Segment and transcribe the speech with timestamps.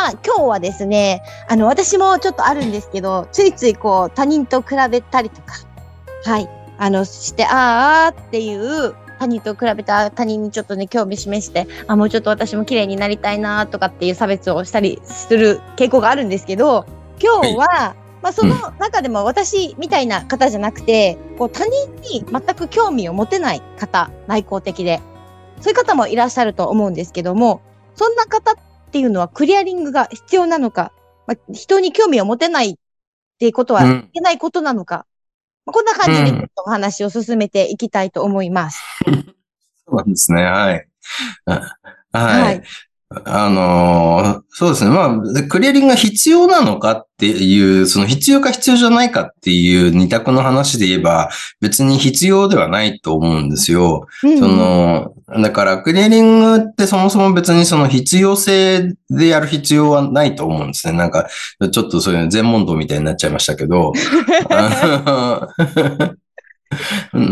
[0.00, 0.12] はい。
[0.12, 5.54] さあ、今日はですね、あの、私もちょっとあるんですけど、ついついこう、他人と比べたりとか、
[6.24, 6.48] はい。
[6.78, 16.86] あの、して、あーっていう、他人と比べた他人にちょっとね、興味示して、あ、もうちょっと私も綺麗になりたいなとかっていう差別をしたりする傾向があるんですけど、
[17.22, 21.72] 今日は、まあ、その中でも私みたいな方じゃなくて、こう他人
[22.10, 25.00] に全く興味を持てない方、内向的で、
[25.60, 27.60] そういう方もいらっしゃると思うんですけども、
[27.94, 28.54] そんな方っ
[28.90, 30.92] ていうのはクリアリングが必要なのか、
[31.26, 32.74] まあ、人に興味を持てないっ
[33.38, 35.06] ていうことはうんいけないことなのか、
[35.64, 38.82] まあ、こんな感じでうんちょっとお話を進めていきたいと思います。
[39.86, 40.42] そうなんですね。
[40.44, 40.88] はい。
[41.46, 41.76] あ
[42.12, 42.20] は。
[42.20, 42.62] はいい。
[43.24, 44.90] あのーそうですね。
[44.90, 54.06] まあ、でクリアリングが必要なのかっていう、その必要か必要じゃないかっていう二択の話で言えば、別に必要ではないと思うんですよ。
[54.22, 60.96] うんその、だから、クリアリングってそもそも別にその必要性でやる必要はないと思うんですね。
[60.96, 61.28] なんか、
[61.72, 63.92] ちょっとそういう全問答みたいになっちゃいましたけど。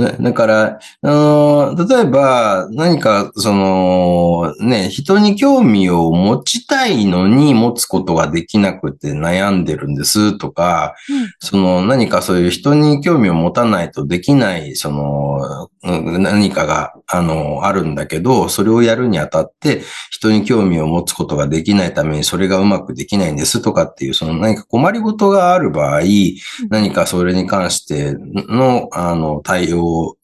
[0.00, 11.28] だだから、あの、例えば何かその、ね、人に興味を持ちたいのに持つことができなくて悩んでるんですとか、うん。
[11.40, 26.00] その何かそういう人に興味を持たないとできない、その、うん何かが、あの、あるんだけど、それをやるにあたって、人に興味を持つことができないために、それがうまくできないんですとかっていう、その何か困りごとがある場合、
[26.70, 30.16] 何かそれに関しての、あの、対応を、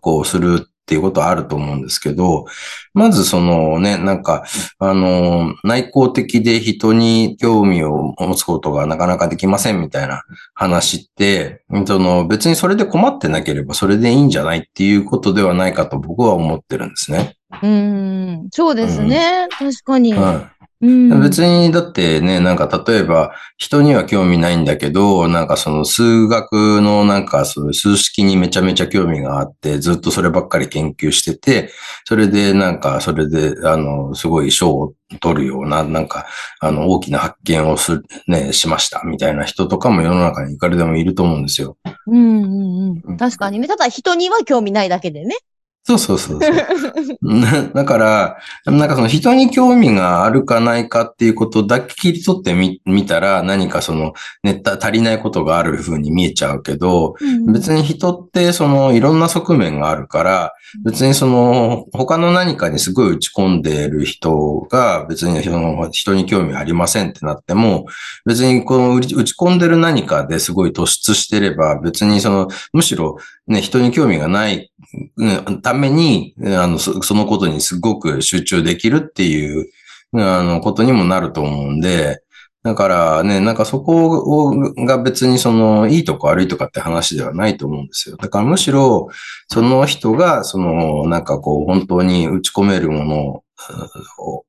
[0.00, 2.44] こう、するっていうことはあると思うんですけど、
[2.92, 4.44] まずそのね、なんか、
[4.78, 10.22] あの、内向的で人に興味を持つことがなかなかできませんみたいな
[10.52, 17.36] 話って、その別にそれで困ってなければそれでいいんじゃないっていうことではないかと僕は思ってるんですね。
[17.62, 19.48] うん、そうですね。
[19.50, 20.12] 確かに。
[20.12, 20.61] はい。
[20.82, 31.70] うん、別に、だってね、なんか例えば、人には興味ないんだけど、なんかその数学のなんかその数式にめちゃめちゃ興味があって、ずっとそればっかり研究してて、
[32.04, 36.26] それでなんかそれで、あの、すごい賞を取るような、なんか、
[36.58, 41.76] あの、大きな発見をする、ね、しました、みたいな人とかも世の中にいかれでもいると思うんですよ。
[42.08, 43.16] うんうんうん。
[43.16, 43.68] 確かにね。
[43.68, 45.36] ただ人には興味ないだけでね。
[45.84, 47.40] そうそうそうそう。
[47.40, 54.12] な だから、なんかその人に興味があるかないかっていうことだけ切り取ってみ、見たら何かその、
[54.44, 57.14] ね、た足りないことがある風に見えちゃうけど、
[57.52, 60.52] 別に人ってそのいろんな側面があるから、
[60.84, 67.86] 別にその他の何かにすごい打ち込んでいる人が別にその人に興味ありませんってなっても、
[68.24, 73.16] 別にこの打ち込んでる何かですごい突出してれば、別にその、むしろ
[73.46, 74.70] ね、人に興味がない
[75.16, 79.66] うんために、あの、そそのことにすごく集中できるっていう、
[80.14, 82.22] あの、ことにもなると思うんで、
[82.62, 84.50] だからね、なんかそこを
[84.86, 88.16] が別にその、いいとこ悪いとかって話ではないと思うんですよ。
[88.16, 89.08] だからむしろ、
[89.48, 93.42] その人が、その、なんかこう、本当に打ち込めるものを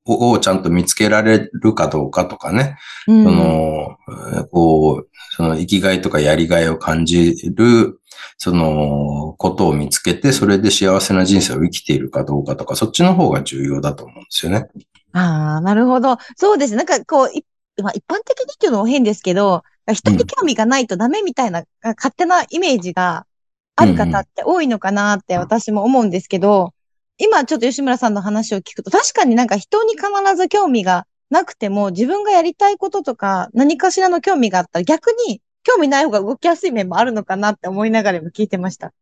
[0.06, 2.78] ををちゃんと見つけられるかどうかとかね、
[3.08, 3.98] うんその、
[4.52, 8.00] こう、その生きがいとかやりがいを感じる、
[8.38, 14.67] その、ことを見つけて、それで幸せな人生を生きているかどうかとか、そっちの方が重要だと思うんですよね。
[15.13, 16.17] ああ、なるほど。
[16.38, 16.75] そうです。
[16.75, 17.45] なんかこう、い
[17.81, 23.25] まあ、一般的にっていうのも変ですけど、人に興味がないとダメみたいな、あ勝手なイメージが
[23.75, 26.73] ある方って多いのかなって私も思うんですけど、
[27.17, 38.94] 今ちょっと吉村さんの話を聞くと、確かになんか人に必ず興味がなくても、自分がやりたいこととか、何かしらの興味があったら逆に興味ない方が動きやすい面もあるのかなって思いながらも聞いてました。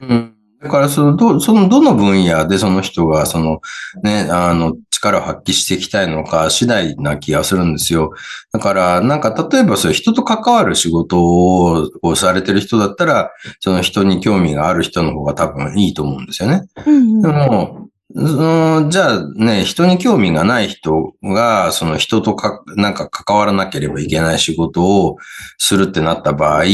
[0.00, 0.34] うん。
[0.60, 3.60] だから、その、ど、その、どの分野でその人が、その、
[4.02, 8.12] ね、あの、力を発揮していきたいのか次第な気がするんですよ。
[8.52, 16.62] だから、なんか、例えばそういう人と関わる仕事ををされてる人だったら、その人に興味がある人の方が多分いいと思うんですよね。
[16.84, 17.87] うんでも、
[18.18, 25.16] そのじゃあね、人に興味がない人が、その人とか、なんか関わらなければいけない仕事を
[25.58, 26.64] するってなった場合、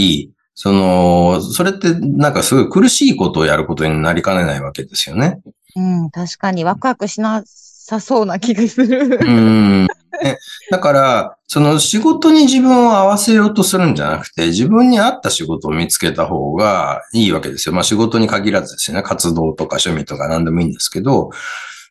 [0.54, 5.40] その、それってなんかすごい苦しいことをやることになりかねないわけですよね。
[5.76, 9.18] うん、確かにワクワクしなさそうな気がする。
[9.20, 9.88] うん。
[10.24, 10.38] ね、
[10.70, 17.74] だから、その仕事に自分を合わせようとするんじゃなくて、自分に合った仕事を見つけた方がいいわけですよ。
[17.74, 19.02] まあ仕事に限らずですね。
[19.02, 21.30] 活動とか趣味とか何でもいいんですけど、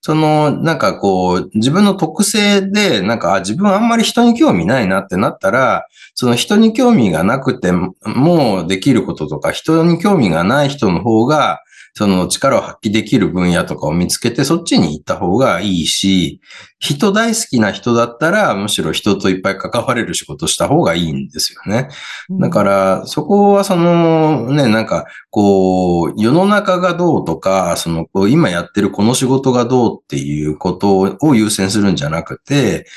[0.02, 11.62] その、なんかこう、自分の特性で、なんか、自分あんまり人に興味ないなってなったら、その人に興味がなくてもできることとか、人に興味がない人の方が、
[11.96, 16.42] その力を発揮できる分野とかを見つけて、そっちに行った方がいいし、
[16.80, 21.90] 人大好きな人だったら、むしろ人といっぱい関われる仕事した方がいいんですよね。
[22.32, 32.88] だから、そこはその、ね、なんか、こう、世の中がどうとか、その、今やってるこの仕事がどうっていうことを優先するんじゃなくて、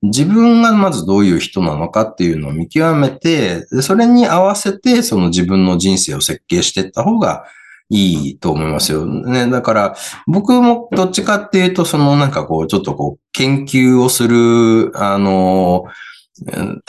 [0.00, 7.44] 自分がまずどういう人なのかっていうのを見極めて、でそれに合わせて、その自分の人生を設計していった方が
[7.88, 9.06] いいと思いますよ。
[9.06, 9.96] ね、だから、
[10.26, 15.84] 僕もどっちかっていうと、そのなんかこう、ちょっとこう、研究をする、あの、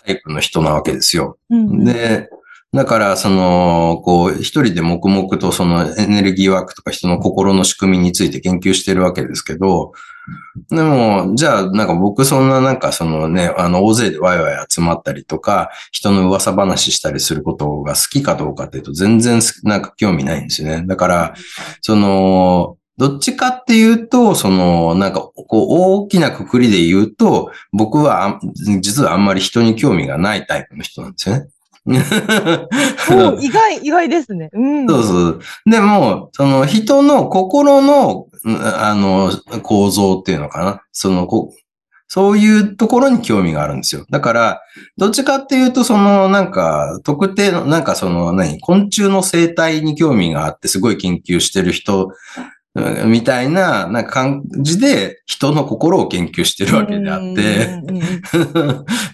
[0.05, 1.37] タイプの人なわけですよ。
[1.49, 2.29] うんで、
[2.73, 9.93] だから、その、こう、一人で黙々とそのエネルギーワークとか人の心の仕組みについて研究してるわけですけど、
[10.69, 20.83] でも、じゃあ、なんか僕そんななんかそのね、あの、大勢でワイワイ集まったりとか、人の噂話したりすることが好きかどうかっていうと、全然すなんか興味ないんですよね。
[20.85, 21.33] だから、
[21.81, 31.47] その、どっちかっていうと、その、なんか、こう、大きなくくりで言うと、僕は実はあんまり人に興味がないタイプの人なんですよね。
[31.87, 34.49] お意外、意外ですね。
[34.51, 34.87] うん。
[34.87, 35.39] そうそう。
[35.65, 39.31] でも、その人の心の、うんあの、
[39.61, 40.81] 構造っていうのかな。
[40.91, 41.53] その、こ
[42.09, 44.05] そういうところに興味があるんですよ。
[44.09, 44.61] だから、
[44.97, 57.81] どっちかっていうと、その、なんか、特定の、なんかその、何、昆虫の生態に興味があって、すごい研究してる人、うんみたいな、なんか感じで、人の心を研究してるわけであって、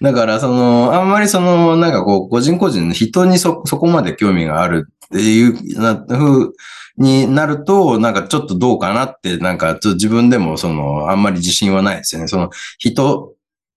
[0.01, 6.49] だから、その、あんまりその、なんかこう、個人個人の人にそ、そこまで興味があるっていうな、風
[6.97, 12.27] になると、なんかちょっとどうかなって、なんか自分でもその、あんまり自信はないですよね。
[12.27, 13.33] その、人、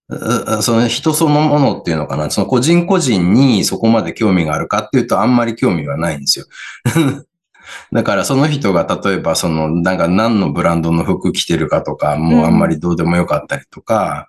[0.09, 2.31] うその人そのものっていうのかな。
[2.31, 6.47] その個人個人にそこまで興味があるかっていうと、あんまり興味はないんですよ。
[7.93, 14.29] だからその人が例えばその、なんか何のブランドの服着てるかとか、もうあんまりどうでもよかったりとか、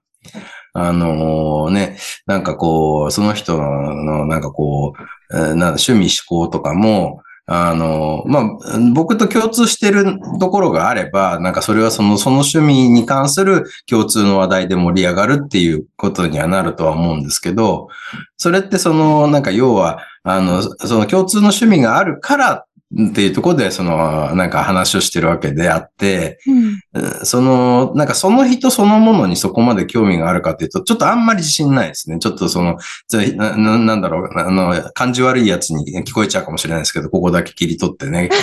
[0.73, 4.93] あのね、なんかこう、その人のなんかこ
[5.31, 8.57] う、趣味思考とかも、あの、まあ、
[8.93, 17.87] 僕と共通してるところがあれば、なんかそれはその、その趣味に関する共通の話題で盛り上がるっていうことにはなるとは思うんですけど、
[18.35, 26.57] それってその、なんか要は、あの、その共通の趣味があるからっていうところで、その、なんか話をしてるわけであって、うん
[26.93, 32.17] うんその、なんかその人そのものにそこまで興味があるかっていうと、ちょっとあんまり自信ないですね。
[32.19, 32.77] ちょっとその、
[33.09, 38.29] じゃあななんだろう、あの、感じ悪いやつに聞こえちゃうかもしれないですけど、ここだけ切り取ってね。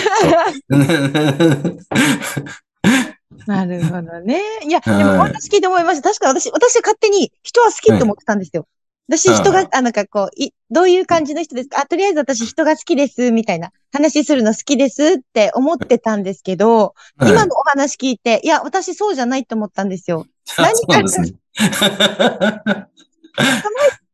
[3.47, 4.41] なるほどね。
[4.67, 6.09] いや、ではいも話聞いて思いました。
[6.09, 8.67] 確か私、私は勝手に人は好きって思ってたんですよ。
[9.07, 11.81] 私、人はい、があ、なんかこう、い、どういう感じの人ですか？
[11.81, 20.25] あ、とりあえず私人が好きです、みたいな話するの好きですって思ってたんですけど、はい今のお話聞いて、いや、私そうじゃないって思ったんですよ。
[20.57, 21.33] あ そうですね。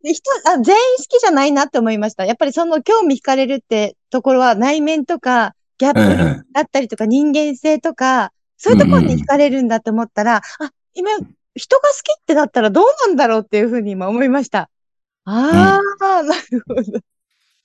[0.03, 2.25] で 人、あ、全員好きじゃないなって思いました。
[2.25, 10.41] やっぱりその興味惹かれるってところは内面とか、ギャップだったりとか人間性とか、そういうところに惹かれるんだって思ったら、あ、
[10.93, 11.11] 今、
[11.55, 14.69] 人が好きってなったらどうなんだろうっていうふうに今思いました。
[15.25, 16.99] ああ、なるほど。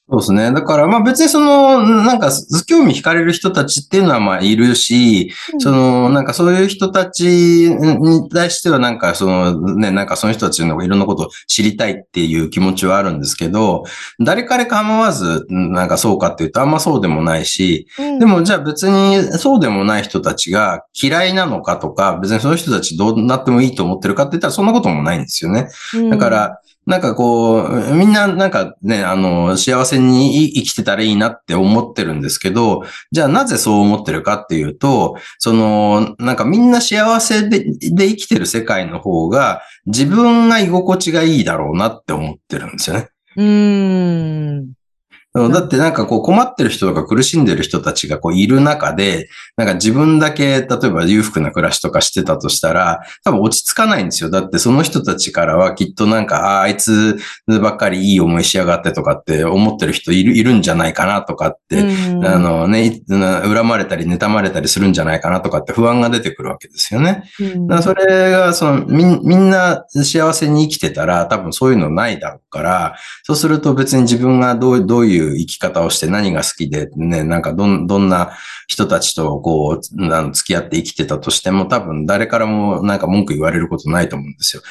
[0.08, 0.52] そうですね。
[0.52, 2.30] だから、まあ別にその、なんか、
[2.68, 13.82] 興味惹かれる人たちっていうのはまあいるし、その、なんかそういう人たちに対してはなんかそのね、なんかその人たちのいろんなことを知りたいっていう気持ちはあるんですけど、
[14.20, 25.68] 誰彼構わず、なんかそうかっていうとあんまそうでもないし、うん、でもじゃあ別にそうでもない人たちが嫌いなのかとか、別にその人たちどうなってもいいと思ってるかって言ったらそんなこともないんですよね。
[25.96, 43.08] うん、だから、なんかこう、みんななんかね、あの、幸せに生きてたらいいなって思ってるんですけど、じゃあなぜそう思ってるかっていうと、その、なんかみんな幸せでで生きてる世界の方が、自分が居心地がいいだろうなって思ってるんですよね。
[43.36, 44.75] うん。
[45.50, 54.30] だってなんかこう困ってる人とか苦しんでる人たちがこういる中で、なんか自分だけ、例えば裕福な暮らしとかしてたとしたら、多分落ち着かないんですよ。
[54.30, 61.80] だってその人たちからはきっとなんか、ああいつばっかりいい思いしやがってとかって思ってる人いるいるんじゃないかなとかって、
[62.24, 67.24] あのね、恨まれたり妬まれたりするんじゃないかなとかって不安が出てくるわけですよね。
[67.68, 78.32] だそれがそのみみんな幸せに生きてたら多分そういうのないだろうから、そうすると別に自分がどうどういうう生き方をして何が好きでね、なんかどん、どんな
[78.66, 84.62] 人たちとこう、あの付き合って生きてたとしても多分誰からもなんか文句言われることないと思うんですよ。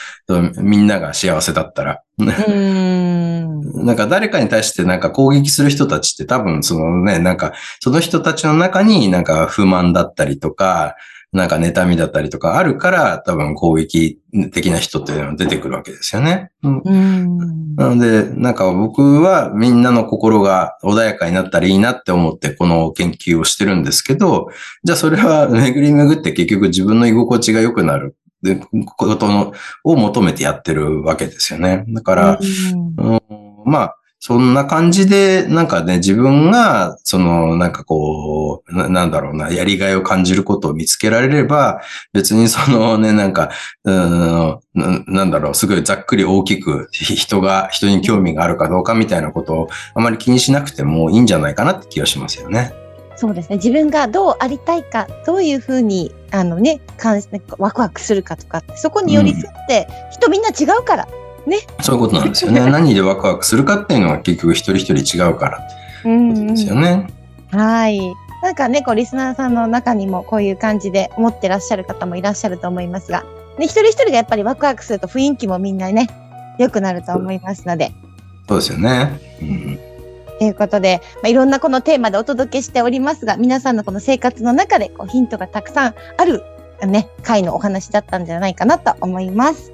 [0.62, 2.01] みんなが幸せだったら。
[2.17, 10.95] なんか誰かに対してなんか攻撃する人たちって多分そのね、なんかその人たちの中になんか不満だったりとか、
[11.35, 14.21] なんか妬みだったりとかあるから、多分攻撃
[14.53, 16.49] 的な人っていうのは出てくるわけですよね。
[16.63, 24.47] うん、なので、なんか僕はみんなの心が穏やかになったらいいなって思ってこの研究をしてるんですけど、
[24.85, 31.83] じゃあそれは巡り巡って結局自分の居心地が良くなるでことのを求めてやってるわけですよね。
[31.89, 33.19] だから、うん、
[33.65, 33.97] まあ、
[34.27, 43.51] そんな感じで、なんかね、自分が、その、なんかこうな、なんだろうな、やりがいを感じることを見つけられれば、別にそのね、なんか、
[43.84, 44.60] うん
[45.05, 52.74] なんだろう、すごいざっくり大きく人が、人に興味があるかどうかみたいなことをあまり気にしなくてもいいんじゃないかなって気がしますよね。
[53.17, 53.58] そうですね。
[53.58, 57.22] 自分がどうありたいか、どういうふうに、あのね、関
[57.60, 61.08] ワクワクするかとかそこに寄り添って、うん、人みんな違うから、
[61.47, 61.59] ね。
[61.81, 62.59] そういうことなんですよね。
[62.69, 67.07] 何でワクワクするかっていうのは結局一人一人違うからってことですよね。
[67.53, 67.99] うん、はい。
[68.43, 73.23] なんかね、こう、リスナーさんの中にもこういう感じで思ってらっしゃる方もいらっしゃると思いますが、
[73.57, 76.09] ね、一人一人がやっぱりワクワクすると雰囲気もみんなね、
[76.59, 77.91] 良くなると思いますので。
[78.47, 79.19] そうですよね。
[79.41, 79.79] うん
[80.37, 86.43] ということで、まあ、いろんなこのテーマでお届けしておりますが、皆さんのこの生活の中でこうヒントがたくさんある
[86.85, 89.71] ね、回のお話だったんじゃないかなと思います。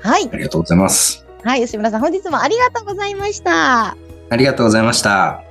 [0.00, 0.28] はい。
[0.32, 1.26] ありがとうございます。
[1.42, 3.96] はい、吉村さん、本日もありがとうございました。
[4.28, 5.45] ありがとうございました。